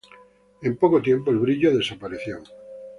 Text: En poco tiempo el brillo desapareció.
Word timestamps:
En 0.63 0.77
poco 0.77 0.99
tiempo 0.99 1.29
el 1.29 1.37
brillo 1.37 1.77
desapareció. 1.77 2.39